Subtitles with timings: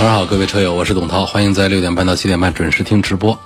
[0.00, 3.38] 晚上好，各位车友，我是董涛，欢迎在六点半到七点半准时听直播。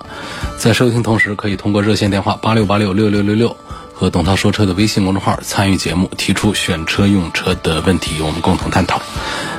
[0.56, 3.56] 在收听同时，可以通过热线电话八六八六六六六六
[3.92, 9.02] 和董涛说车的微信公众号参与节目，提出选车用车的问题，我们共同探讨。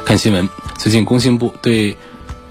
[0.05, 1.97] 看新闻，最近工信部对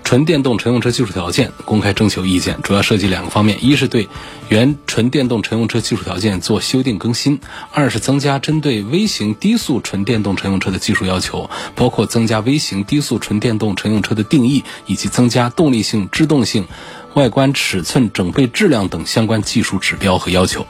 [0.04, 4.06] 纯电动乘用车技术条件公开征求意见，主要涉及两个方面：一是对
[4.50, 7.38] 原纯电动乘用车技术条件做修订更新；
[7.72, 16.66] 二是增加针对微型低速纯电动乘用车的技术要求，包括增加微型低速纯电动乘用车的定义，以及增加动力性、制动性。
[17.14, 20.66] 外观尺寸、整备质量等相关技术指标和要求。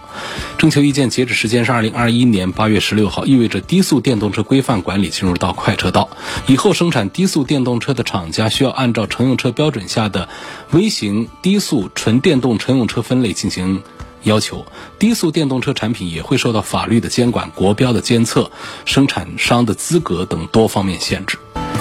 [0.59, 6.11] 征求意见截止时间是二零二一年八月十六号，意味着低速电动车规范管理进入到快车道。
[6.47, 10.29] 以后生产低速电动车的厂家需要按照乘用车标准下的
[10.71, 13.83] 微型低速纯电动乘用车分类进行
[14.23, 14.67] 要求。
[14.99, 18.51] 低速电动车产品也会受到法律的监管、国标的监测、
[18.85, 21.39] 生产商的资格等多方面限制。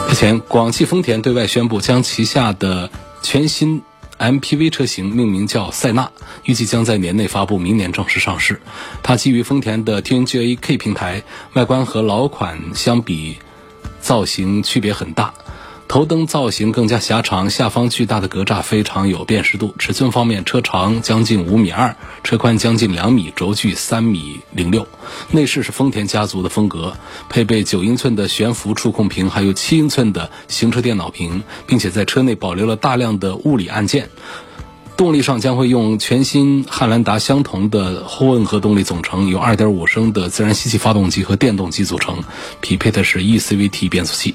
[0.09, 2.90] 日前，广汽丰田对外宣布，将旗下的
[3.22, 3.82] 全新
[4.19, 6.09] MPV 车型命名叫塞纳，
[6.45, 8.61] 预计将在年内发布，明年正式上市。
[9.02, 13.38] 它基于丰田的 TNGA K 平台，外观和老款相比，
[14.00, 15.34] 造型区别很大。
[15.94, 19.76] 头灯造型更加狭长，下方巨大的格栅非常有辨识度。
[19.78, 24.88] 尺寸方面，车长将近五米二，车宽将近两米，轴距三米零六。
[25.30, 26.98] 内饰是丰田家族的风格，
[27.30, 34.10] 配备九英寸的悬浮触控屏，还有七英寸的行车电脑屏，并且在车内保留了大量的物理按键。
[34.98, 42.24] 动力上将会用全新汉兰达相同的混合动力总成，由2.5升的自然吸气发动机和电动机组成，
[42.62, 44.34] 匹配的是 eCVT 变速器。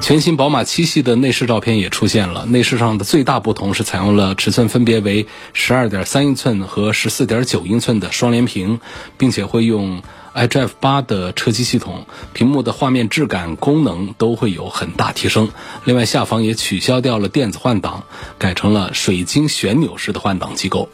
[0.00, 8.80] 全新宝马七系的内饰照片也出现了，内饰上的最大不同是采用了尺寸分别为十二点三英寸和十四点九英寸的双联屏，
[9.16, 10.02] 并且会用
[10.34, 15.50] iDrive 八的车机系统，屏幕的画面质感、功能都会有很大提升。
[15.84, 18.04] 另外，下方也取消掉了电子换挡，
[18.36, 20.90] 改成了水晶旋钮式的换挡机构。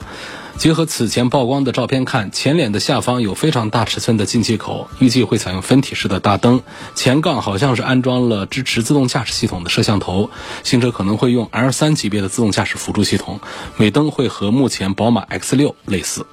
[0.61, 6.61] 结合此前曝光的照片看，前脸的下方有非常大尺寸的进气口，预计会采用分体式的大灯。
[6.95, 10.29] 前杠好像是安装了支持自动驾驶系统的摄像头。
[10.63, 13.41] 新车可能会用 L 三级别的自动驾驶辅助系统，
[13.79, 16.27] 尾灯会和目前宝马 X 六类似。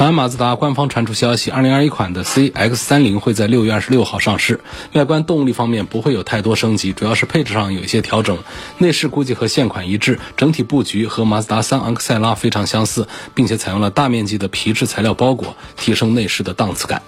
[0.00, 4.60] 长安马自达官方传出消息，2021款的 CX-30 会在6月26号上市。
[4.94, 8.38] 外观动力方面不会有太多升级，主要是配置上有一些调整。
[8.78, 17.02] 内饰估计和现款一致，整体布局和马自达三昂克赛拉非常相似，并且采用了大面积的皮质材料包裹，提升内饰的档次感。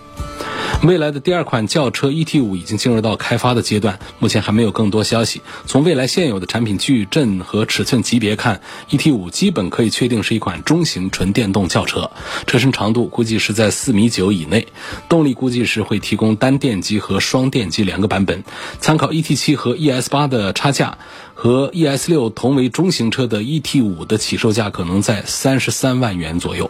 [0.82, 5.40] 未来的第二款轿车 ET5 已经进入到开发的阶段，目前还没有更多消息。
[5.64, 8.60] 从未来现有的产品矩阵和尺寸级别看
[8.90, 12.10] ，ET5 基本可以确定是一款中型纯电动轿车，
[12.48, 14.66] 车身长长度估计是在四米九以内，
[15.08, 18.42] 动力估计是会提供单电机和双电机两个版本。
[18.80, 20.98] 参考 E T 七和 E S 八的差价，
[21.32, 26.68] 和 E S 六同为中型车的 E T 五的起售价可能在三十三万元左右。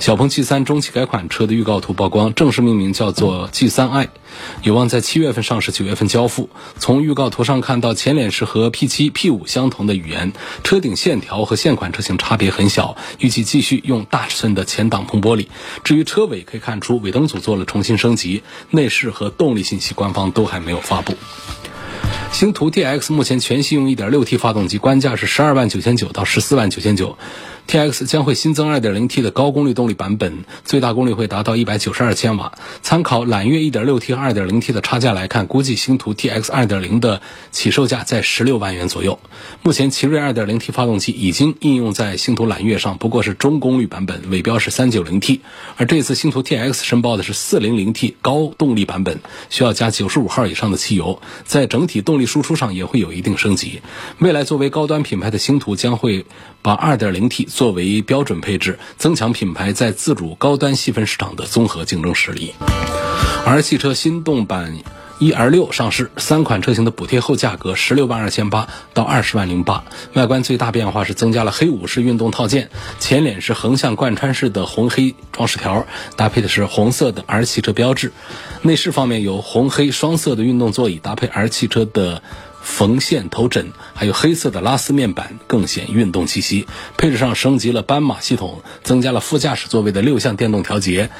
[0.00, 4.08] 小鹏 G3 中期改款车的预告图曝光，正式命名叫做 G3i，
[4.62, 6.50] 有望在七月份上市，九月份交付。
[6.76, 10.32] 从预告图上看到，前脸是和 P7、P5 相同的语言，
[10.64, 15.46] 车顶线条和现款车型差别很小，预计继续用大尺寸的前挡风玻璃。
[15.84, 21.14] 至于车尾，可以看出尾灯组做了重新升级，内饰和动力信息官方都还没有发布。
[22.32, 27.18] 星途 TX 目前全系用 1.6T 发动机，官价是十二万九千九到十四万九千九。
[27.68, 32.52] TX 将会新增 2.0T 的高功率动力版本，最大功率会达到192千瓦。
[32.82, 39.18] 参考揽月 1.6T 和 2.0T 的差价来看，估计星途 TX 2.0的起售价在十六万元左右。
[39.62, 45.40] 目前奇瑞 2.0T 发动机已经应用在星途揽月上，不过是中功率版本，尾标是 390T。
[45.76, 53.80] 而这次星途 TX 申报的是 400T 高动力版本，需要加95号以上的汽油，在整体动力输出上也会有一定升级。
[54.18, 56.26] 未来作为高端品牌的星途将会
[56.62, 62.54] 把 2.0T 作为标准配置，增强品牌在自主高端细分市场的综合竞争实力。
[63.44, 64.78] 而汽车新动版
[65.18, 69.84] E R 六上市，三款车型的补贴后价格十六万二千八到二十万零八。
[70.14, 75.86] 外观最大变化是增加了黑武士运动套件，前脸是横向贯穿式的红黑装饰条，
[76.16, 78.12] 搭配的是红色的 R 汽车标志。
[78.62, 82.22] 内饰方面有红黑双色的运动座椅，搭配 R 汽车的
[82.62, 86.66] 缝线头枕，还有黑色的拉丝面板，更显运动气息。
[86.96, 91.10] 配置上升级了斑马系统，增加了副驾驶座位的六项电动调节。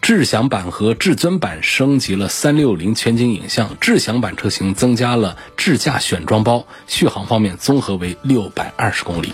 [0.00, 9.32] 智享版和至尊版升级了三六零全景影像，智享版车型增加了智驾选装包，续航方面综合为六百二十公里。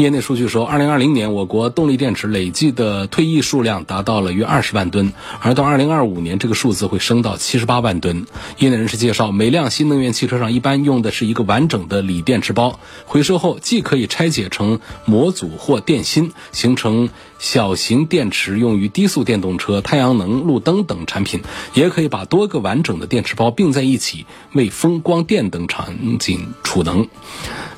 [0.00, 5.12] 业内数据说，二零二零年我国动力电池累计的退役数量达到了约二十万吨，
[5.42, 8.24] 而到二零二五年，这个数字会升到七十八万吨。
[8.58, 21.42] 业内人士介绍，每辆新能源汽车上一般用的是一个完整的锂电池包，回收后既可以拆解成模组或电芯，形成小型电池用于低速电动车、太阳能、路灯等产品，
[21.74, 24.24] 也可以把多个完整的电池包并在一起，
[24.54, 27.06] 为风光电等场景储能。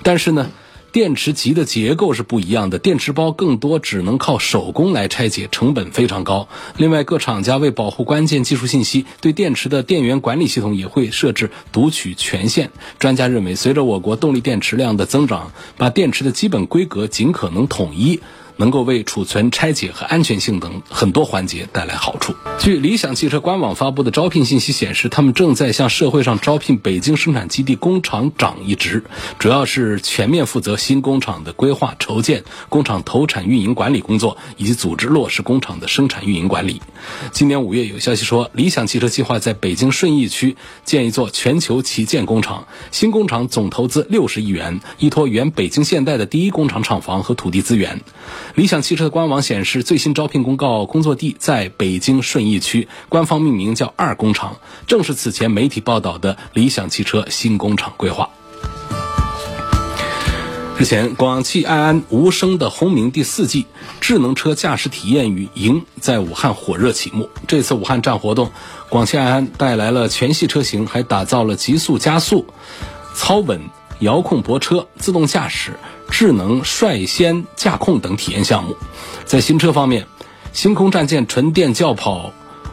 [0.05, 0.51] 但是呢？
[0.93, 6.49] 电池级的结构是不一样的，电池包更多只能靠手工来拆解，成本非常高。
[6.77, 12.71] 另外，各厂家为保护关键技术信息，对电池的电源管理系统也会设置读取权限。
[12.99, 18.21] 专家认为，随着我国动力电池量的增长，把电池的基本规格尽可能统一。
[18.63, 22.33] 能够为储存、拆解和安全性等很多环节带来好处。
[22.61, 29.03] 据理想汽车官网发布的招聘信息显示，他们正在向社会上招聘北京生产基地工厂长一职，
[29.41, 36.81] 主要是全面负责新工厂的规划、筹建、工厂投产运营管理工作，以及组织落实工厂的生产运营管理。
[37.33, 48.03] 今年五月，有消息说，理想汽车计划在北京顺义区建一座全球旗舰工厂，新工厂总投资六十亿元，依托原北京现代的第一工厂厂房和土地资源。
[48.55, 54.57] 理想汽车的官网显示，最新招聘公告工作地在北京顺义区，官方命名叫二工厂，
[54.87, 58.29] 正是此前媒体报道的理想汽车新工厂规划。
[60.77, 63.65] 日前，广汽埃安无声的轰鸣第四季
[64.03, 67.31] 智能车驾驶体验与营在武汉火热启幕。
[67.47, 68.51] 这次武汉站活动，
[68.91, 72.45] 广汽埃安带来了全系车型，还打造了极速加速、
[73.15, 73.63] 超稳、
[74.03, 75.73] 遥控泊车、自动驾驶。
[76.11, 78.77] 智能率先驾控等体验项目，
[79.25, 80.07] 在新车方面，
[80.53, 82.31] 星空战舰纯电轿跑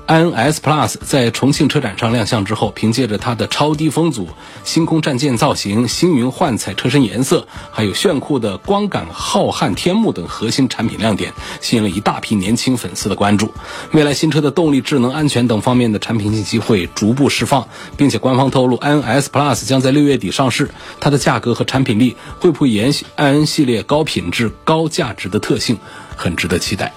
[0.09, 4.27] INS Plus 在重庆车展上亮相之后，凭借着它的超低风阻、
[4.63, 13.53] 星空战舰造型、星云幻彩车身颜色，还有炫酷的光感浩瀚天幕等核心产品亮点，吸引了一大批年轻粉丝的关注。
[13.91, 20.71] 未来新车的动力、智能、安全等方面的产品信息会逐步释放，并且官方透露，INS Plus 将在六月底上市。
[20.99, 25.77] 它的价格和产品力会不会延续 IN 系列高品质、高价值的特性，
[26.15, 26.91] 很值得期待。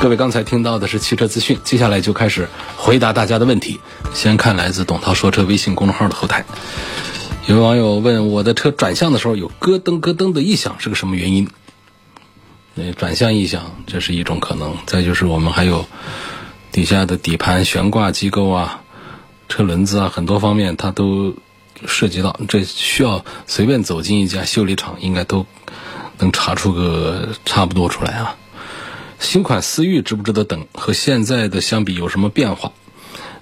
[0.00, 3.80] 各位刚才听到的是汽车资讯，接下来就开始回答大家的问题。
[4.14, 6.44] 先看来自董涛说车微信公众号的后台，
[7.46, 11.48] 有位网友问我的车转向的时候有咯噔咯噔的异响是个什么原因？
[12.74, 15.86] 那转向异响这是一种可能，再就是我们还有
[16.70, 18.82] 底下的底盘悬挂机构啊、
[19.48, 21.34] 车轮子啊，很多方面它都
[21.86, 25.46] 涉及到，这需要随便走进一家修理厂，应该都
[26.18, 28.36] 能查出个差不多出来啊。
[29.18, 30.66] 新款思域值不值得等？
[30.74, 32.72] 和现在的相比有什么变化？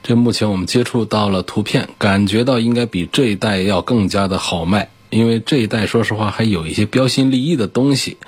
[0.03, 4.91] 这目前我们接触到了图片，感觉到应该比这一代要更加的好卖。
[5.11, 8.19] 因为这一代说实话还有一些标新立异的东西。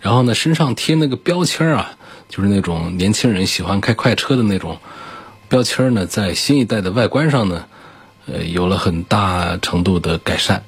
[0.00, 1.92] 然后呢，身上贴那个标签啊，
[2.28, 4.78] 就是那种年轻人喜欢开快车的那种
[5.48, 7.66] 标签呢，在新一代的外观上呢，
[8.26, 10.64] 呃，有了很大程度的改善。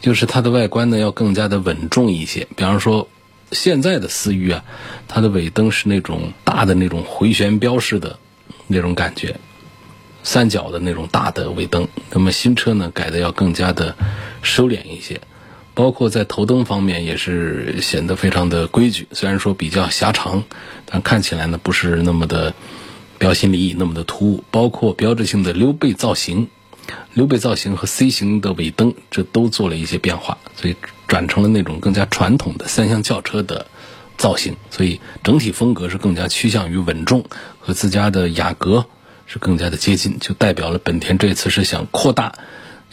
[0.00, 2.46] 就是它的外观呢要更加的稳重一些。
[2.54, 3.08] 比方说。
[3.52, 4.64] 现在的思域啊，
[5.08, 8.18] 它的尾灯是那种大的那种回旋标式的
[8.66, 9.36] 那种感觉，
[10.22, 11.88] 三角的那种大的尾灯。
[12.12, 13.96] 那么新车呢改的要更加的
[14.42, 15.20] 收敛一些，
[15.74, 19.06] 包括在头灯方面也是显得非常的规矩。
[19.12, 20.44] 虽然说比较狭长，
[20.86, 22.54] 但看起来呢不是那么的
[23.18, 24.44] 标新立异，那么的突兀。
[24.50, 26.48] 包括标志性的溜背造型。
[27.14, 30.74] 溜背造型和 C 型的尾灯，这都做了一些变化，所以
[31.10, 33.66] 转成了那种更加传统的三厢轿车的
[34.16, 34.56] 造型。
[34.70, 37.24] 所以整体风格是更加趋向于稳重，
[37.58, 38.86] 和自家的雅阁
[39.26, 42.32] 是更加的接近，就代表了本田这次是想扩大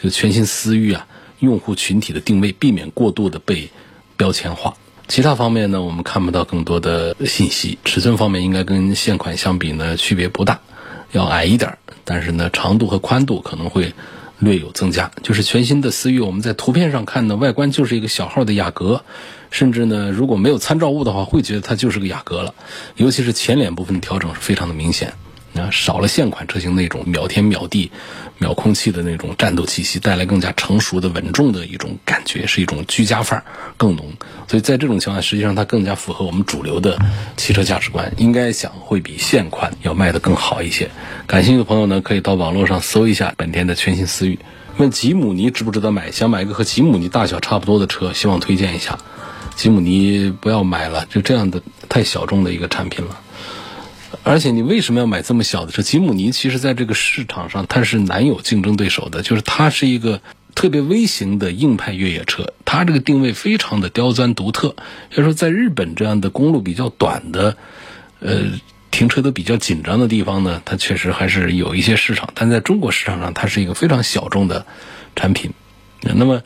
[0.02, 1.08] 就全新思域啊
[1.40, 3.70] 用户群体的定位，避免过度的被
[4.18, 4.76] 标签化。
[5.08, 7.78] 其他方面呢，我们看不到更多的信息。
[7.86, 10.60] 尺寸方面应该跟现款相比呢区别不大。
[11.14, 13.94] 要矮一点，但是呢，长度和宽度可能会
[14.40, 15.12] 略有增加。
[15.24, 19.04] 就是全新的思域，我们在图片上看呢外观就是一个小号的雅阁，
[19.52, 22.54] 甚至呢，如果没有参照物的话，会觉得它就是个雅阁了。
[22.96, 25.14] 尤其是前脸部分调整是非常的明显。
[25.72, 27.92] 少了现款车型那种秒天秒地、
[28.38, 33.46] 秒空气的那种战斗气息，带来更加成熟的稳重的一种感觉，是一种居家范儿
[33.78, 34.12] 更浓。
[34.48, 36.98] 所以在这种情况下，实际上它更加符合我们主流的
[37.36, 40.90] 汽车价值观，应该想会比现款要卖得更好一些。
[41.26, 44.40] 感兴趣的朋友呢，可以到网络上搜一下本田的全新思域。
[44.78, 46.12] 问吉姆尼值不值得买？
[46.12, 49.00] 想买一个和吉姆尼大小差不多的车，希望推荐一下。
[49.56, 51.60] 吉姆尼不要买了，就这样的
[51.90, 53.20] 太小众的一个产品了。
[54.28, 55.82] 而且你为什么要买这么小的车？
[55.82, 60.22] 吉姆尼其实在这个市场上它是难有竞争对手的，就是它是一个
[60.54, 64.76] 特别微型的硬派越野车，它这个定位非常的刁钻独特。
[65.16, 67.58] 要说在日本这样的公路比较短的，
[68.20, 68.44] 呃，
[68.92, 74.66] 停车都比较紧张的地方呢，它确实还是有一些市场，但在中国市场上，它是一个非常小众的
[75.16, 75.52] 产品。
[76.02, 76.42] 那么。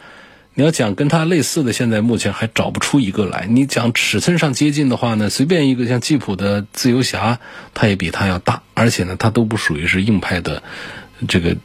[0.54, 3.48] 你要讲跟它类似的，现在目前还找不出一个来。
[3.50, 7.40] 你讲尺寸上接近的话呢，随便一个像吉普的自由侠，
[7.74, 10.62] 它也比它要大，而且呢，它都不属于是硬派的
[11.30, 11.56] 这个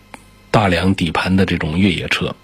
[0.52, 2.36] 大梁底盘的这种越野车。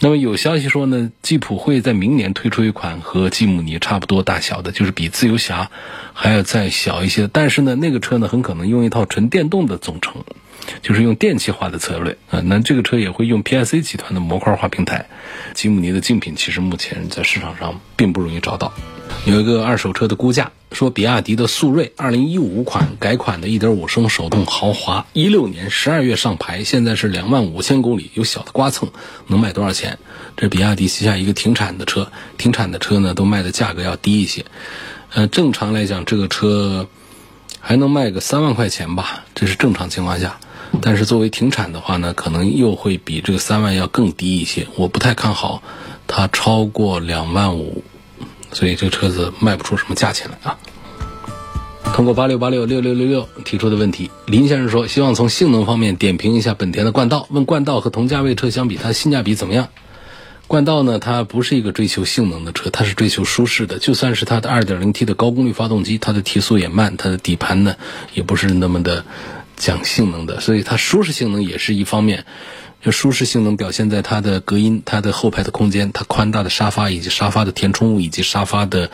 [0.00, 5.70] 那么有消息说呢，吉普会在明年推出一款和吉姆尼差不多大小的，就是比自由侠
[6.14, 7.28] 还要再小一些。
[7.30, 10.24] 但是呢，那个车呢，很可能用一套纯电动的总成。
[10.82, 15.06] 就是用电气化的策略啊，那这个车也会用 PSC 集团的模块化平台。
[15.54, 18.72] 吉姆尼的竞品其实目前在市场上并不容易找到。
[19.26, 28.90] 有一个二手车的估价说，比亚迪的速锐2015款改款的1.5升手动豪华，16年12月上牌，现在是2万五千公里，有小的刮蹭，
[29.26, 29.98] 能卖多少钱？
[30.36, 34.44] 这比亚迪旗下一个停产的车，停产的车呢都卖的价格要低一些。
[35.12, 36.88] 呃，正常来讲，这个车
[37.60, 40.38] 还能卖个三万块钱吧，这是正常情况下。
[40.82, 44.66] 但是作为停产的话呢，可能又会比这个三万要更低一些。
[44.76, 45.62] 我不太看好
[46.06, 47.82] 它超过两万五，
[48.52, 50.58] 所以这个车子卖不出什么价钱来啊。
[51.94, 57.26] 通过八六八六六六六六提出的问题，林先生说希望从性能方面点评一下本田的冠道。
[57.30, 59.68] 问冠道和同价位车相比，它性价比怎么样？
[60.46, 63.78] 冠道呢，它不是一个追求性能的车，它是追求舒适的。
[63.78, 67.76] 就算是它的二点零 T 的高功率发动机，它的提速也慢，它的底盘呢
[68.12, 69.04] 也不是那么的。
[69.56, 72.24] 讲性能的，所以它舒适性能也是一方面。
[72.82, 78.90] 就舒适性能表现在它的隔音、它的后排的空间、它宽大的沙发以及沙发的填充物以及沙发的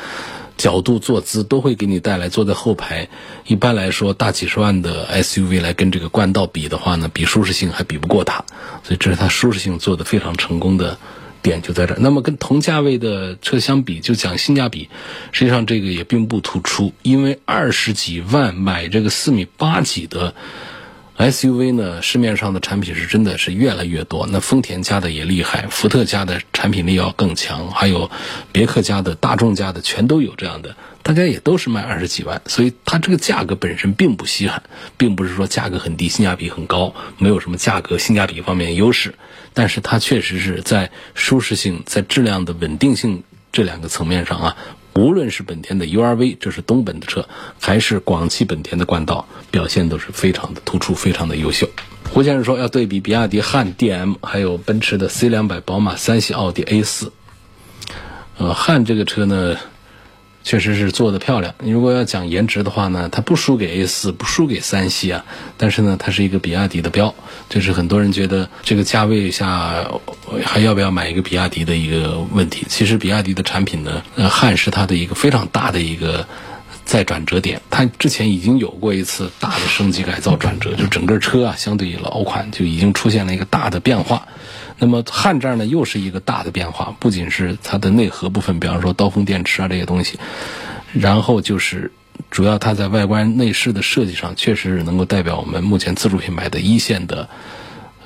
[0.57, 3.09] 角度坐姿，都会给你带来坐在后排。
[3.47, 8.45] 一般来说，大几十万的 SUV 来跟这个冠道比的话呢，比舒适性还比不过它。
[8.85, 10.97] 所以这是它舒适性做的非常成功的。
[11.43, 11.99] 点就在这儿。
[12.01, 14.89] 那么跟同价位的车相比，就讲性价比，
[15.33, 16.93] 实际上这个也并不突出。
[17.03, 20.35] 因为二十几万买这个四米八几的
[21.17, 24.27] SUV 呢，市面上的产品是真的是越来越多。
[24.31, 28.11] 那丰田家的也厉害，福特家的产品力要更强，还有
[28.53, 30.75] 别克家的、大众家的，全都有这样的。
[31.03, 34.63] 大家也都是卖二十几万，所以它这个价格本身并不稀罕，
[34.97, 39.15] 并不是说价格很低，性价比很高，没有什么价格性价比方面优势。
[39.55, 44.57] 但是它确实是在舒适性、在质量的稳定性这两个层面上啊，
[44.95, 47.29] 无论是本田的 URV，这是东本的车，
[47.61, 51.69] 还是广汽本田的冠道，表现都是非常的突出，非常的优秀。
[52.13, 57.13] 胡先生说要对比比亚迪汉 DM，还有奔驰的 C 两百、宝马三系、奥迪 A 四。
[58.37, 59.57] 呃，汉这个车呢？
[60.43, 61.55] 确实是做的漂亮。
[61.61, 65.25] 你如果要讲颜值的话呢，它不输给 A 四，不输给三系啊。
[65.57, 67.15] 但是呢，它是一个比亚迪的标，
[67.49, 69.87] 这是很多人觉得这个价位下
[70.45, 72.67] 还要不要买一个比亚迪的一个问题。
[72.69, 76.27] 其实比亚迪的产品呢，呃，汉是它的一个非常大的一个
[76.85, 77.61] 再转折点。
[77.69, 84.27] 它之前已经有过一次大的升级改造转折，就整个车啊，相对于老款就已经出现了一个大的变化。
[84.81, 90.19] 那么汉这儿呢，又是一个大的变化，不仅是它的内核部分，比方说刀锋电池啊这些东西，
[90.95, 91.93] 然后就是
[92.31, 97.29] 主要它在外观内饰的设计上，确实能够代表我们目前自主品牌的一线的，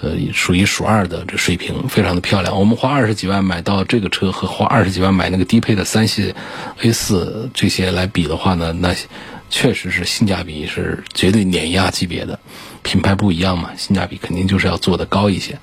[0.01, 2.59] 呃，数一数二的这水平，非常的漂亮。
[2.59, 6.35] 我们花二十几万买到这个车，和花二十几万买那个低配的三系
[6.83, 8.93] A 四这些来比的话呢，那
[9.49, 12.37] 确实是性价比是绝对碾压级别的。
[12.83, 15.57] 品牌不一样嘛，性价比肯定就是要做的高一些。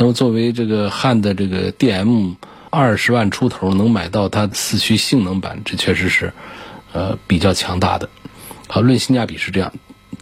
[0.00, 2.36] 那么作为这个汉的这个 DM，
[2.70, 6.32] 二十万出头能买到它四驱性能版，这确实是，
[6.92, 8.08] 呃比较强大的。
[8.68, 9.72] 好，论性价比是这样，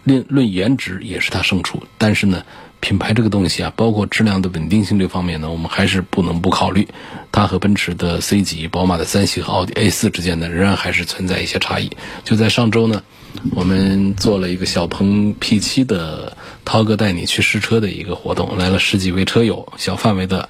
[0.05, 1.83] 论论颜值也是它胜出。
[1.99, 2.43] 但是呢，
[2.81, 6.89] 品牌这个东西啊，包括质量的稳定性这方面呢，我们还是不能不考虑。
[7.31, 11.91] 它和奔驰的 C 级、宝马的三系和奥迪 A 四之间呢，仍然还是存在一些差异。
[12.25, 13.03] 就在上周呢。
[13.53, 20.49] 我们做了一个小鹏 P7 的涛哥带你去试车的一个活动，来了十几位车友，小范围的，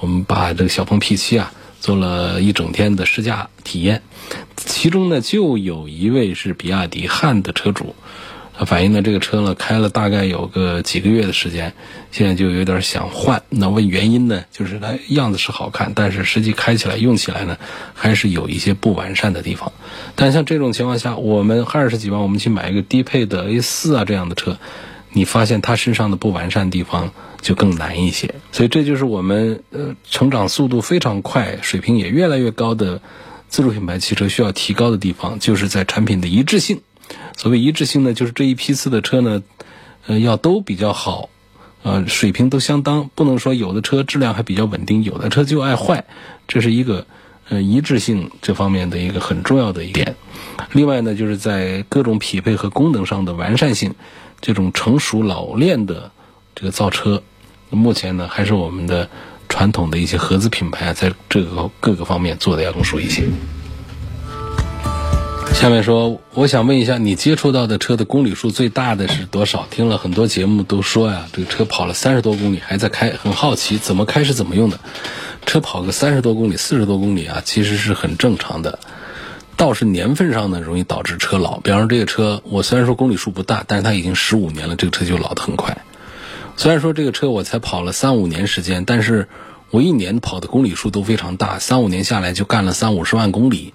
[0.00, 4.02] 我们把这个小鹏 P7 啊做了一整天的试驾体验，
[4.56, 7.94] 其中呢就有一位是比亚迪汉的车主。
[8.56, 11.74] 他反映呢，这个车呢开了大概有个几个月的时间，
[12.12, 13.42] 现在就有点想换。
[13.48, 17.58] 那问原因呢，就是它样子是好看，但是实际开起来用起来呢，
[17.94, 19.72] 还是有一些不完善的地方。
[20.14, 24.56] 但像这种情况下，我们二十几万我们去买一个低配的 A 四啊这样的车，
[25.12, 28.36] 你发现它身上的不完善地方就更难一些。
[28.52, 33.00] 所以这就是我们呃成长速度非常快、水平也越来越高的
[33.48, 36.82] 自主品牌汽车需要提高的地方，就是在产品的一致性。
[37.36, 39.42] 所谓一致性呢，就是这一批次的车呢，
[40.06, 41.28] 呃，要都比较好，
[41.82, 46.04] 呃，水平都相当，不能说有的车质量还比较稳定，有的车就爱坏，
[46.48, 47.06] 这是一个
[47.48, 50.14] 呃一致性这方面的一个很重要的一点。
[50.72, 53.94] 另外呢，就是在各种匹配和功能上的完善性，
[54.40, 56.10] 这种成熟老练的
[56.54, 57.22] 这个造车，
[57.70, 59.08] 目前呢还是我们的
[59.48, 63.24] 传统的一些合资品牌在这个各个方面做的要更熟一些。
[65.54, 69.66] 下面说，我想问一下，你接触到的车的公里数最大的是多少？
[69.70, 74.78] 听了很多节目都说呀，这个车跑了三十多公里还在开，很好奇怎么开是怎么用的。
[75.46, 78.78] 车跑个三十多公里、四十多公里啊，其实是很正常的。
[79.56, 81.60] 倒是年份上呢，容易导致车老。
[81.60, 85.78] 比方说这个车，我虽然说公里数不大，但是它已经十五年了，这个车就老得很快。
[86.56, 89.28] 虽然说这个车我才跑了三五年时间，但是
[89.70, 93.72] 我一年跑的公里数都非常大，三五年下来就干了三五十万公里。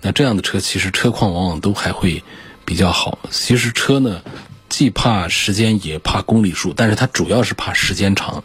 [0.00, 2.22] 那这样的车其实车况往往都还会
[2.64, 3.18] 比较好。
[3.30, 4.22] 其实车呢，
[4.68, 8.44] 既怕时间也怕公里数，但是它主要是怕时间长。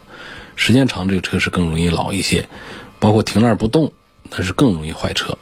[0.56, 2.48] 时间长，这个车是更容易老一些。
[2.98, 3.92] 包括停那儿不动，
[4.30, 5.36] 那是更容易坏车。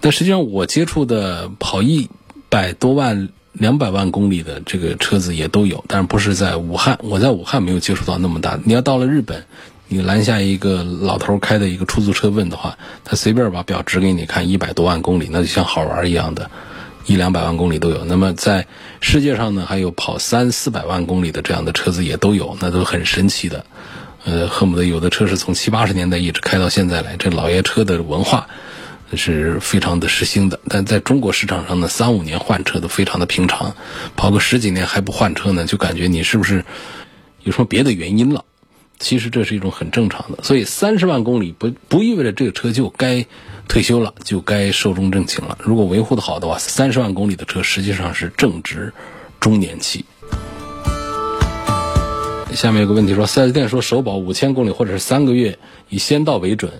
[0.00, 2.08] 但实际上，我接触的跑一
[2.48, 6.98] 百多万、两百万公里的这个车子也都有，但是不是在武汉。
[7.02, 8.58] 我在武汉没有接触到那么大。
[8.64, 9.44] 你要到了日本。
[9.86, 16.50] 你拦下一个老头开的一个出租车问的话，他随便把表指给你看，一百多万公里，那就像好玩一样的，
[17.06, 18.04] 一两百万公里都有。
[18.04, 18.66] 那么在
[19.00, 23.64] 世界上呢，还有跑三四百万公里的这样的车子也都有，那都很神奇的。
[24.24, 28.48] 呃，恨不得有的车是从七八十年代一直开到现在来，这老爷车的文化
[29.14, 30.58] 是非常的时兴的。
[30.66, 33.76] 但在中国市场上呢，三五年换车都非常的平常，
[34.16, 36.64] 跑个十几年还不换车呢，就感觉你是不是
[37.42, 38.46] 有什么别的原因了？
[38.98, 43.26] 其实这是一种很正常的，所以三十万公里不不意味着这个车就该
[43.68, 45.58] 退休了，就该寿终正寝了。
[45.62, 48.92] 如果维护的好的话，三十万公里的车实际上是正值
[49.40, 50.04] 中年期。
[52.54, 56.72] 下面有个问题说，四 S 店说首保五千公里或者是三个月，以先到为准。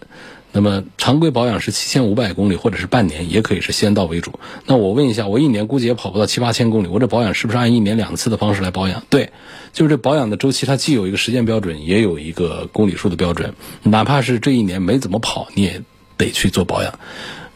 [0.56, 4.38] 那么常规保养是七千五百公里或者是半年，也可以是先到为主。
[4.66, 9.02] 那我问一下，我一年估计也跑不到七八千公里，我这保养是不是按一年两次的方式来保养？
[9.10, 9.32] 对，
[9.72, 13.52] 就是这保养的周期，它既有一个时间标准，也有一个公里数的标准。
[13.82, 15.82] 哪怕是这一年没怎么跑，你也
[16.16, 17.00] 得去做保养。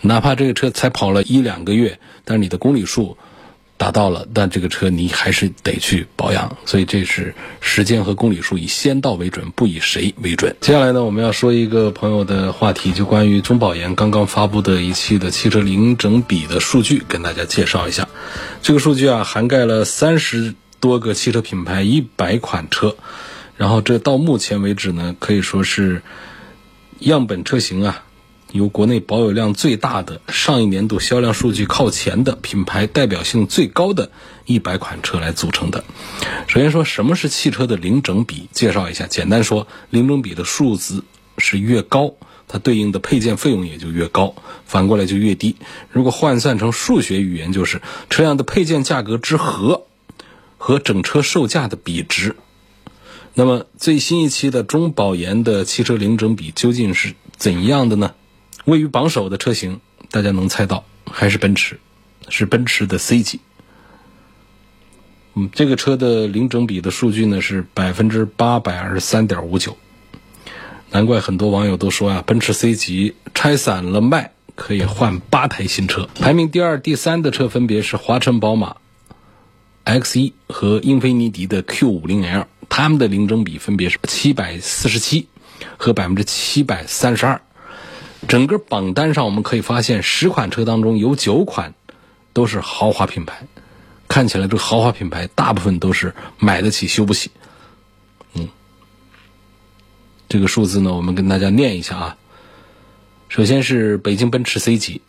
[0.00, 3.16] 哪怕这个车才跑了一两个月，但是你的公里数。
[3.78, 10.54] 达到了，但这个车你还是得去保养，所以这是时间和公里数以先到为准，不以谁为准。
[10.60, 18.08] 接下来呢，我们要说一个朋友的话题，就关于中保研刚刚发布的一期的汽车零整比的数据，跟大家介绍一下。
[18.60, 22.96] 这个数据啊，涵盖了三十多个汽车品牌，一百款车，
[23.56, 26.02] 然后这到目前为止呢，可以说是
[26.98, 28.02] 样本车型啊。
[28.52, 34.11] 由国内保有量最大的、上一年度销量数据靠前的品牌代表性最高的
[34.46, 35.84] 一百款车来组成的。
[36.46, 39.06] 首先说什么是汽车的零整比，介绍一下。
[39.06, 41.04] 简单说，零整比的数字
[41.37, 42.14] 是越高，
[42.48, 44.34] 它对应的配件费用也就越高，
[44.64, 45.56] 反过来就越低。
[45.92, 49.82] 如果换算成数学语言，就是车辆的配件价格之和
[50.56, 52.34] 和整车售价的比值。
[53.34, 58.14] 那么最新一期的中保研的汽车零整比究竟是怎样的呢？
[58.68, 61.81] 位于榜首的车型，大家能猜到还是奔驰，
[62.28, 63.40] 是奔驰的 C 级。
[65.33, 69.78] 嗯，这个车的零整比的数据呢是百分之八百二十三点五九，
[70.90, 76.07] 难怪很多网友都说啊，奔驰 C 级拆散了卖可以换八台新车。
[76.16, 78.76] 排名第二、第三的车分别是华晨宝马
[79.85, 85.26] X 一和英菲尼迪的 Q 五零 L，它们的零整比分别是七百四十七
[85.78, 87.40] 和百分之七百三十二。
[88.26, 91.74] 整个榜单上，我们可以发现，十款车当中有九款
[92.33, 93.46] 都是豪华品牌。
[94.09, 97.31] 看起来，这个豪华品牌大部分都是买得起修不起。
[98.35, 98.48] 嗯，
[100.28, 102.16] 这个数字呢，我们跟大家念一下啊。
[103.28, 105.00] 首先是北京奔驰 C 级，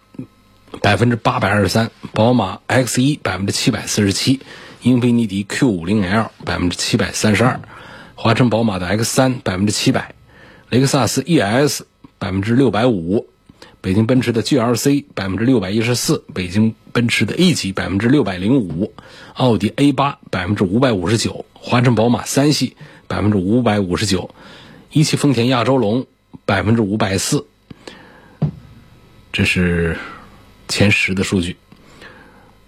[0.82, 4.40] 百分之八百二十三；宝马 X 一百分之七百四十七；
[4.84, 7.60] 英菲尼迪 Q 五零 L 百分之七百三十二；
[8.16, 10.14] 华晨宝马的 X 三百分之七百；
[10.70, 11.82] 雷克萨斯 ES。
[12.20, 13.28] 百分之六百五，
[13.82, 18.94] 北京奔驰的 GLC 百分之六百一十四，北京奔驰的 A 级百分之六百零五，
[19.34, 22.76] 奥迪 A 八百分之五百五十九，华晨宝马三系
[23.08, 24.30] 百分之五百五十九，
[24.92, 26.06] 一汽丰田亚洲龙
[26.46, 27.48] 百分之五百四，
[29.32, 29.98] 这是
[30.68, 31.56] 前十的数据。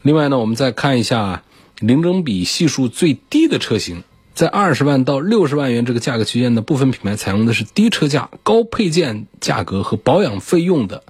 [0.01, 1.43] 另外呢，我们再看一下
[1.79, 4.03] 零整比系数最低的车型，
[4.33, 11.03] 在二十万到六十万元这个价格区间的部分品牌采用的是低车价、高配件价格和保养费用的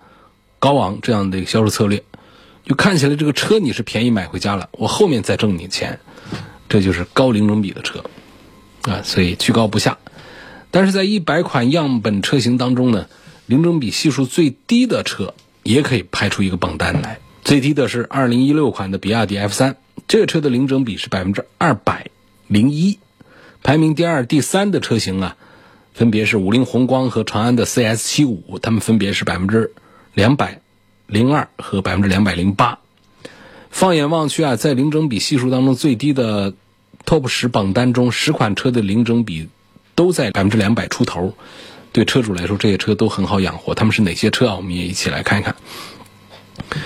[0.59, 2.03] 高昂这样的一个销售策略，
[2.65, 5.99] 就看起来这个车你是便宜买回家了，我后面再挣你钱，
[6.67, 8.03] 这就是高零整比的车
[8.83, 9.97] 啊，所以居高不下。
[10.71, 13.07] 但是在一百款样本车型当中呢，
[13.45, 17.19] 零整比系数最低的车也可以拍出一个榜单来。
[17.43, 22.07] 最低的是二零一六款的比亚迪 F 三，这个车的零整比是百分之二百
[22.47, 22.97] 零一。
[23.63, 25.35] 排名第二、第三的车型啊，
[25.93, 29.71] 分别是五菱宏光和长安的 CS 七五，它们分别是百分之
[30.13, 30.61] 两百
[31.07, 32.79] 零二和百分之两百零八。
[33.69, 36.53] 放眼望去啊，在零整比系数当中最低的
[37.05, 39.49] TOP 十榜单中，十款车的零整比。
[39.93, 41.35] 都在百分之两百出头，
[41.91, 43.75] 对车主来说，这些车都很好养活。
[43.75, 44.55] 他们是哪些车啊？
[44.55, 45.55] 我们也一起来看一看。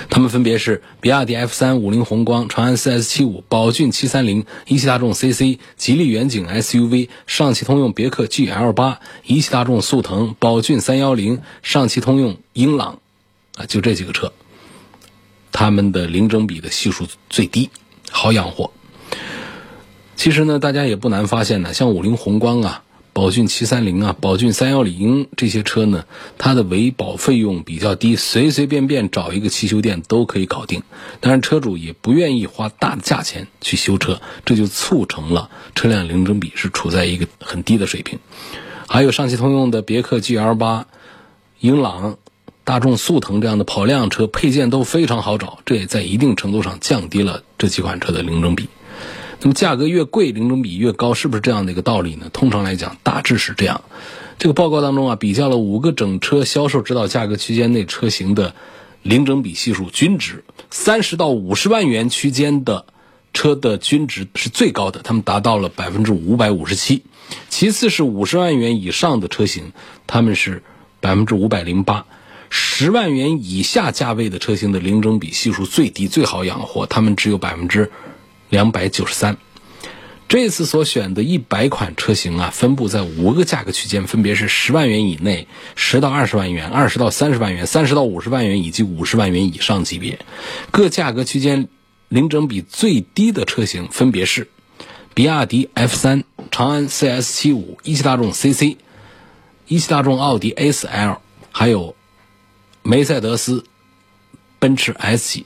[0.09, 12.99] 他们分别是比亚迪 F 三、五菱宏光、长安 CS 七五、宝骏七三零、一汽大众 CC、吉利远景 SUV、上汽通用别克 GL 八、一汽大众速腾、宝骏三幺零、上汽通用英朗，
[13.55, 14.31] 啊，就这几个车，
[15.51, 17.69] 他们的零整比的系数最低，
[18.09, 18.71] 好养活。
[20.15, 22.83] 其实呢，大家也不难发现呢，像五菱宏光啊。
[23.15, 26.03] 宝骏七三零啊，宝骏三幺零这些车呢，
[26.37, 30.83] 它的维保费用比较低，随随便便找一个汽修店都可以搞定。
[31.21, 38.19] 当然，车主也不愿意花大的价钱去修车，这就促成了车辆零整比是处在一个很低的水平。
[38.85, 40.85] 还有上汽通用的别克 GL 八、
[41.61, 42.17] 英朗、
[42.65, 48.67] 大众速腾这样的跑量车，配件都非常好找，这也在一定程度上降低了这几款车的零整比。
[49.41, 52.29] 那么价格越贵，零整比越高，是不是这样的一个道理呢？
[52.33, 53.83] 通常来讲，大致是这样。
[54.37, 58.55] 这个报告当中啊，比较了五个整车销售指导价格区间内车型的
[59.01, 62.85] 零整比系数均值，三十到五十万元区间的
[63.33, 67.03] 车的均值是最高的，他们达到了百分之五百五十七。
[67.49, 69.73] 其次是五十万元以上的车型，
[70.07, 70.63] 他们是
[70.99, 72.05] 百分之五百零八。
[72.49, 77.91] 十万元以下价位的车型的零整比系数最低，最好养活，他们只有百分之。
[78.49, 79.37] 两百九十三，
[80.27, 90.19] 这次所选的一百款车型啊，分布在五个价格区间，分别是十万元以内、十到二十万元、二十到三十万元、三十到五十万元以及五十万元以上级别。
[90.71, 91.67] 各价格区间
[92.09, 94.47] 零整比最低的车型分别是
[95.13, 98.77] 比亚迪 F 三、长安 CS 七五、一汽大众 CC、
[99.67, 101.95] 一汽大众奥迪 A 四 L，还有
[102.83, 103.63] 梅赛德斯
[104.59, 105.45] 奔驰 S 级。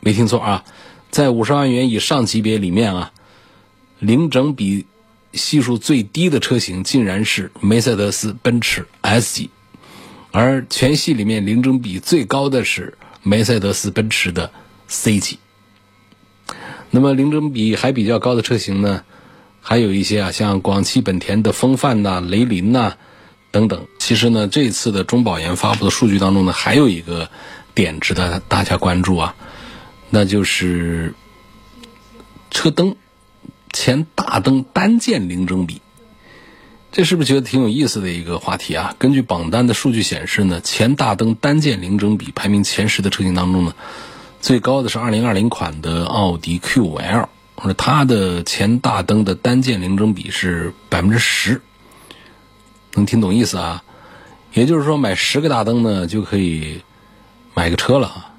[0.00, 0.64] 没听错啊！
[1.10, 3.12] 在五十万元以上级别里面啊，
[3.98, 4.86] 零整比
[5.32, 9.50] 系数最低的车型竟然是梅赛德斯奔驰 S 级，
[10.30, 14.50] 而全系里面零整比最高的是梅赛德斯奔驰的
[14.88, 15.38] C 级。
[16.90, 19.04] 那么零整比还比较高的车型呢，
[19.60, 22.94] 还有一些啊，像广汽本田的风范呐、雷凌呐
[23.52, 23.86] 等等。
[23.98, 27.30] 其实呢，这次的中保研发布的数据当中呢，还有一个
[27.74, 29.36] 点值得大家关注啊。
[30.10, 31.14] 那就是
[32.50, 32.96] 车灯
[33.72, 35.80] 前大灯单件零整比，
[36.90, 38.94] 这是不是觉得挺有意思的一个话题啊？
[38.98, 43.74] 根据榜单的数据显示呢，前大灯单件零整比排名前十的车型当中呢，
[44.40, 47.28] 最高的是二零二零款的奥迪 Q5L，
[47.78, 51.62] 它的前大灯的单件零整比是百分之十，
[52.94, 53.84] 能听懂意思啊？
[54.52, 56.82] 也就是说，买十个大灯呢，就可以
[57.54, 58.29] 买个车了啊。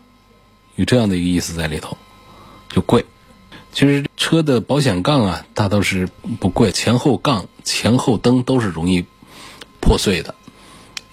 [0.75, 1.97] 有这样的一个意思在里头，
[2.69, 3.05] 就贵。
[3.73, 6.09] 其实车的保险杠啊，大都是
[6.41, 9.05] 不贵，前后杠、前后灯都是容易
[9.79, 10.35] 破碎的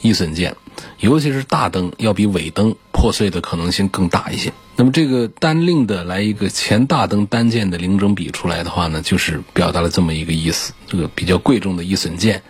[0.01, 0.57] 易损件，
[0.99, 4.53] 尤其是大灯要比尾灯破碎的可能性更大一些。
[4.75, 12.43] 那么这个单另的来一个前大灯单件的零整比出来的话呢，就是表达了这么一个意思：这个比较贵重的易损件，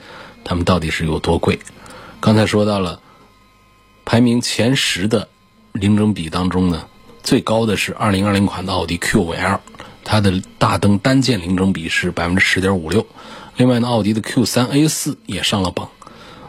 [0.43, 1.59] 它们到底是有多贵？
[2.21, 3.03] 刚才说到了
[4.07, 5.29] 排名前十的
[5.73, 6.87] 零整比当中呢。
[7.29, 9.59] 最高的是二零二零款的奥迪 Q5L，
[10.03, 13.05] 它的大灯单件零整比是百分之十点五六。
[13.59, 15.91] 另外呢，奥迪的 Q3A4 也上了榜，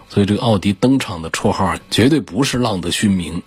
[0.08, 3.44] 所以这个奥迪登场的绰号绝对不是浪得虚名。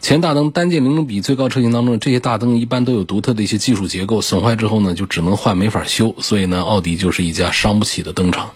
[0.00, 8.50] 前大灯单件零整比最高车型当中，这些大灯一般都有独特的一些技术结构，损坏之后呢就只能换没法修，所以呢，奥迪就是一家伤不起的灯厂。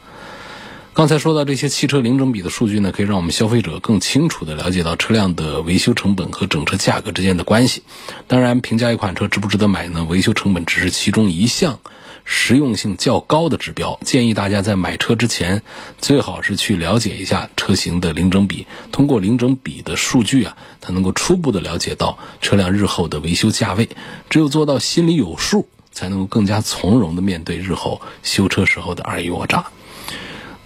[0.92, 7.82] 刚才说到这些汽车零整比的数据呢，可以让我们消费者更清楚地了解到车辆的维修成本和整车价格之间的关系。
[8.26, 10.04] 当然，评价一款车值不值得买呢？
[10.04, 11.78] 维修成本只是其中一项
[12.24, 13.98] 实用性较高的指标。
[14.04, 15.62] 建议大家在买车之前，
[15.98, 18.66] 最好是去了解一下车型的零整比。
[18.90, 23.88] 通过零整比的数据啊，它能够初步地了解到车辆日后的维修价位。
[24.28, 25.68] 只有做到心里有数。
[25.92, 29.66] 才能够更加从容地面对日后修车时候的尔虞我诈。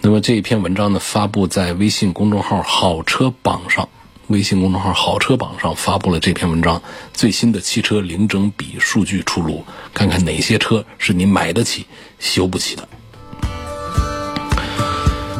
[0.05, 3.89] 那么这一篇文章呢，发布在微信公众号“好车榜”上。
[4.27, 6.79] 微信公众号“好车榜”上发布了这篇文章，
[7.11, 9.65] 最新的汽车零整比数据出炉，
[9.95, 11.87] 看看哪些车是你买得起、
[12.19, 12.87] 修不起的。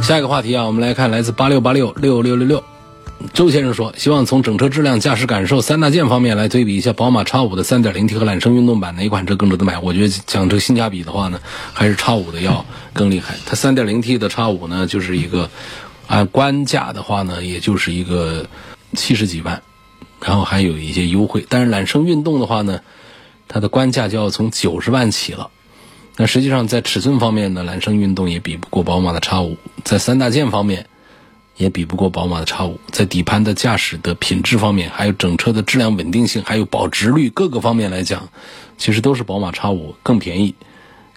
[0.02, 2.64] 下一个话题啊，我们来看来自八六八六六六六六，
[3.34, 9.80] 周先生说，希望从整车质量、驾驶感受三大件方面来对比一下宝马 X 五的 3.0T 和揽胜运动版哪款车更值得买。
[9.80, 11.40] 我觉得讲这个性价比的话呢，
[11.74, 13.36] 还是 X 五的要更厉害。
[13.46, 15.50] 它 3.0T 的 X 五呢，就是一个
[16.08, 18.46] 按官价的话呢，也就是一个。
[18.94, 19.62] 七十几万，
[20.22, 21.46] 然后还有一些优惠。
[21.50, 22.80] 但是揽胜运动的话呢，
[23.50, 25.50] 它的官价就要从九十万起了。
[26.16, 30.88] 那实际上在尺寸方面呢，揽胜运动也比不过宝马的 X 五，在三大件方面
[31.58, 38.28] 也比不过宝马的 X 五，在底盘的驾驶的品质方面，还有整车的质量稳定性，还有保值率各个方面来讲，
[38.78, 40.56] 其实都是宝马 X 五更便宜、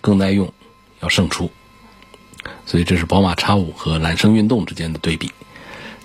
[0.00, 0.52] 更耐用，
[1.00, 1.50] 要胜出。
[2.66, 5.32] 所以这是宝马 X 五和揽胜运动之间的对比。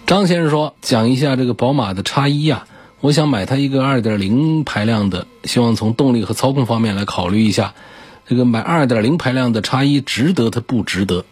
[0.07, 2.65] 张先生说：“讲一下这个宝马的叉一呀，
[2.99, 7.73] 我想买它一个2.0排量的，希望从动力和操控方面来考虑一下，
[8.27, 11.23] 这个买2.0排量的叉一值得它不值得？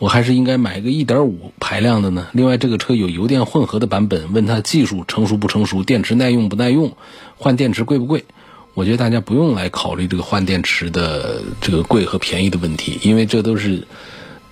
[0.00, 2.26] 我还是应该买个1.5排量的呢？
[2.32, 6.96] 另外，这个车有油电混合的版本，问它技术成熟不成熟，电池耐用不耐用，
[7.36, 8.24] 换电池贵不贵？
[8.74, 13.86] 我觉得大家不用来考虑这个换电池的这个贵和便宜的问题，因为这都是。”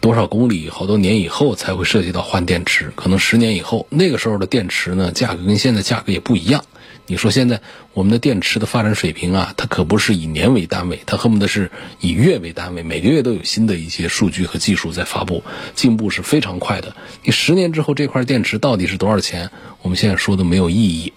[0.01, 6.65] 多少公里，好多年以后才会涉及到换电池，可能十年以后，那个时候的电池呢，价格跟现在价格也不一样。
[7.11, 7.61] 你说现在
[7.95, 15.43] 我们的电池的发展水平啊，它可不是以年为单位，它恨不得是以月为单位，每个月都有新的一些数据和技术在发布，
[15.75, 16.95] 进步是非常快的。
[17.25, 21.13] 你十年之后这块电池到底是多少钱，我们现在说的没有意义。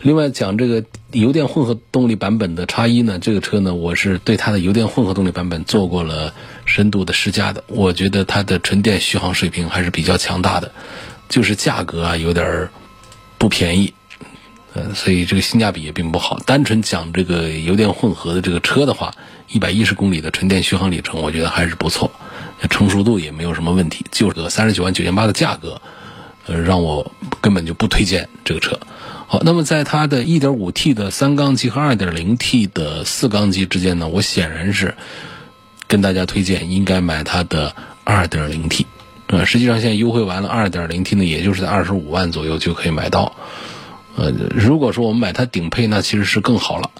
[0.00, 10.72] 另外讲这个油电混合动力版本的叉一呢，这个车呢，我是对它的油电混合动力版本做过了深度的试驾的，我觉得它的纯电续航水平还是比较强大的，
[11.28, 12.68] 就是价格啊有点
[13.38, 13.94] 不便宜。
[14.74, 16.38] 呃，所以这个性价比也并不好。
[16.46, 19.14] 单纯讲这个油电混合的这个车的话，
[19.50, 22.10] 一百一十公里的纯电续航里程，我觉得还是不错，
[22.70, 24.04] 成熟度也没有什么问题。
[24.10, 25.80] 就是个三十九万九千八的价格，
[26.46, 28.78] 呃，让我根本就不推荐这个车。
[29.26, 34.94] 好，那么在它的一点五 T 的三缸机和二点零 T 的四缸机之间呢，我显然是
[35.86, 38.86] 跟大家推荐应该买它的二点零 T。
[39.26, 43.34] 呃，实际上现在优惠完了，二点零 T 呢，也就是在二十五万左右就可以买到。
[44.16, 46.90] 呃，如果说我们买它顶配，那其实是更好了。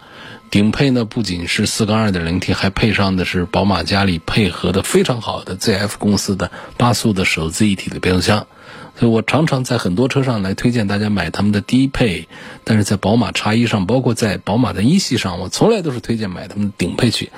[0.51, 8.47] 顶配呢，不仅是四缸 2.0T，还配上的是宝马家里配合的非常好的 ZF 公司的八速的手自一体的变速箱。
[8.95, 12.29] 所以我常常在很多车上来推荐大家买他们的低配，
[12.65, 17.31] 但是在宝马 X1 上，包括在宝马的一系上，我从来都是推荐买他们的顶配去。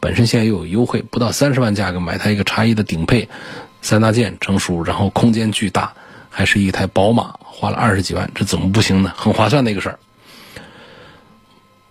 [0.00, 3.28] 本身现在又有优惠，不到三十万价格买它一个 X1 的顶配，
[3.82, 5.94] 三大件成熟，然后空间巨大。
[6.30, 9.12] 还是一台宝马，花了二十几万，这怎么不行呢？
[9.16, 9.98] 很划算的一个事儿。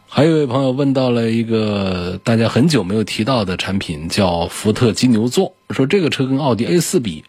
[0.10, 7.24] 还有一位朋友问到了一个大家很久没有提到的产品，叫福特金牛座，说这个车跟奥迪 A 四比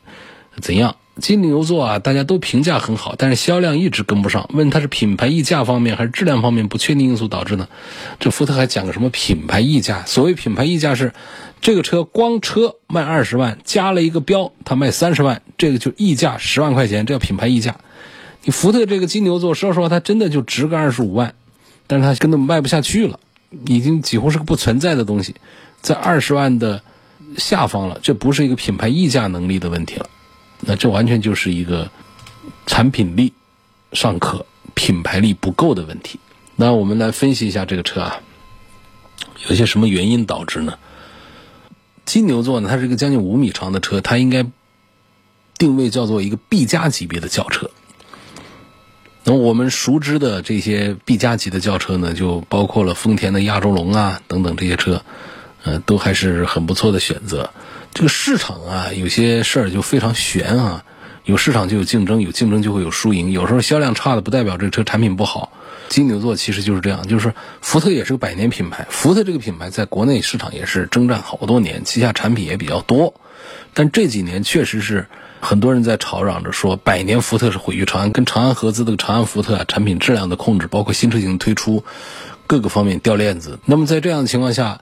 [0.60, 0.96] 怎样？
[1.20, 4.48] 金牛座啊，大家都评价很好，但是销量一直跟不上。
[4.54, 7.68] 问它是品牌溢价方面还是质量方面不确定因素导致呢？
[8.20, 10.04] 这福特还讲个什么品牌溢价？
[10.04, 11.12] 所谓品牌溢价是，
[11.60, 17.76] 这个车光车卖二十万，加了一个标，它卖三十万，这个就溢价十万块钱，这叫品牌溢价。
[18.44, 21.34] 你福特这个金牛座，说实话，它真的就值个二十五万，
[21.86, 23.18] 但是它根本卖不下去了，
[23.66, 25.34] 已经几乎是个不存在的东西，
[25.82, 26.82] 在二十万的
[27.36, 30.08] 下方了，这不是一个品牌溢价能力的问题了。
[30.60, 31.90] 那这完全就是一个
[32.66, 33.32] 产品力
[33.92, 36.20] 尚可、品牌力不够的问题。
[36.56, 38.20] 那我们来分析一下这个车啊，
[39.48, 40.78] 有些什么原因导致呢？
[42.04, 44.46] 金牛座呢，它是一个将近五米长的车，它应该
[45.58, 47.70] 定位叫做一个 B 加级别的轿车。
[49.24, 55.02] 那我们熟知的这些 B 加级的轿车呢，就包括了丰田的亚洲龙啊等等这些车，
[55.64, 57.50] 呃，都还是很不错的选择。
[57.92, 60.84] 这个市场啊，有些事儿就非常悬啊。
[61.24, 63.32] 有市场就有竞争，有竞争就会有输赢。
[63.32, 65.52] 有时候销量差的不代表这个车产品不好。
[65.90, 68.86] 金牛座其实就是这样，就是福特也是个百年品牌。
[68.88, 73.12] 福特这个品牌在国内市场也是征战好多年，旗下产品也比较多。
[73.74, 75.06] 但这几年确实是
[75.40, 81.84] 很多人在吵嚷着说，百年福特是毁于长安，跟长安合资的长安福特啊，产品质量的控制，包括新车型推出，
[82.46, 83.58] 各个方面掉链子。
[83.64, 84.80] 那么在这样的情况下，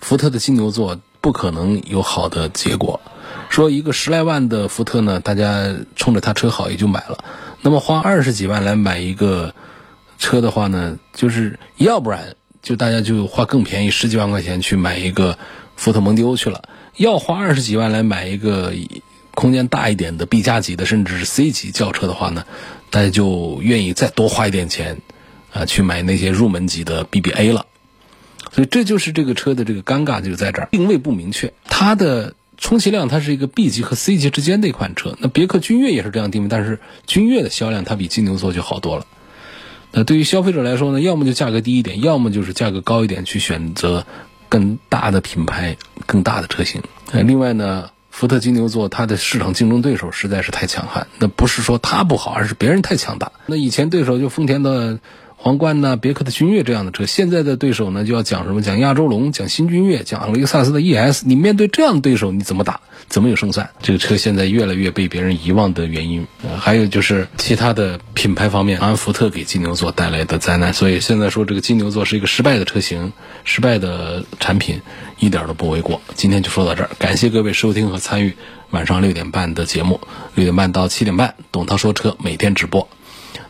[0.00, 0.98] 福特的金牛座。
[1.22, 2.98] 不可能有好的结果。
[3.50, 7.22] 说一个十来万的福特呢，大家冲着它车好也就买了。
[7.60, 9.54] 那么花二十几万来买一个
[10.16, 15.36] 车的话呢，就是要不然就大家就花更便宜十几万块钱去买一个
[15.76, 16.62] 福特蒙迪欧去了。
[16.96, 18.72] 要花二十几万来买一个
[19.34, 22.44] 空间大一点的 B 加级的，甚至是 C 级轿车的话呢，
[22.90, 24.98] 大家就愿意再多花一点钱
[25.52, 27.66] 啊，去买那些入门级的 BBA 了。
[28.52, 31.52] 所以这就是这个车的这个尴尬就在这儿，定位不明确。
[31.64, 35.16] 它的充其量它是一个 B 级和 C 级之间的一款车。
[35.20, 39.06] 那别克君越也是这样定位，但是君越的销量它比金牛座就好多了。
[39.92, 44.04] 那对于消费者来说呢，要么就价格低一点，要么就是价格高一点，去选择
[44.48, 46.82] 更大的品牌、更大的车型。
[47.12, 53.32] 呃，另外呢，福特金牛座它的市场竞争对手实在是太强悍，那不是说它不好，而是别人太强大。
[53.46, 54.98] 那以前对手就丰田的。
[55.42, 58.60] 皇冠呢，别克的君越这样的车，现在的对手呢就要讲什么？
[58.60, 61.22] 讲亚洲龙，讲新君越，讲雷克萨斯的 ES。
[61.24, 62.78] 你面对这样的对手，你怎么打？
[63.08, 63.70] 怎么有胜算？
[63.80, 66.26] 这个车现在越来越被别人遗忘的原因，
[66.58, 70.74] 还有就是其他的品牌方面，安福特给金牛座带来的灾难。
[70.74, 74.82] 所以现在说这个金牛座是一个失败的车型，失败的产品，
[75.20, 76.02] 一点都不为过。
[76.16, 78.34] 今天就说到这儿，感谢各位收听和参与
[78.72, 80.02] 晚上六点半的节目，
[80.34, 82.86] 六点半到七点半，董涛说车每天直播。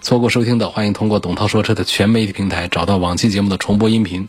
[0.00, 4.26] 错过收听的，欢迎通过董涛说车的全媒体平台找到往期节目的重播音频。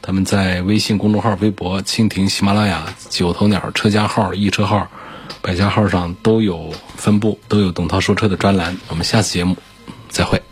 [0.00, 4.88] 他们在微信公众号、微博、蜻蜓、喜马拉雅、九头鸟车家号、易车号、
[5.42, 8.76] 百家号上都有分布，都有董涛说车的专栏。
[8.88, 9.56] 我们下次节目
[10.08, 10.42] 再会。